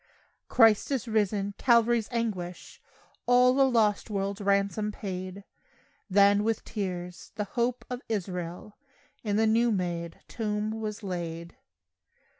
Christ 0.47 0.89
is 0.89 1.07
risen! 1.07 1.53
Calvary's 1.59 2.09
anguish 2.11 2.81
All 3.27 3.61
a 3.61 3.69
lost 3.69 4.09
world's 4.09 4.41
ransom 4.41 4.91
paid; 4.91 5.43
Then, 6.09 6.43
with 6.43 6.63
tears, 6.63 7.31
"the 7.35 7.43
hope 7.43 7.85
of 7.87 8.01
Israel" 8.09 8.79
In 9.23 9.35
the 9.35 9.45
new 9.45 9.71
made 9.71 10.19
tomb 10.27 10.71
was 10.81 11.03
laid. 11.03 11.55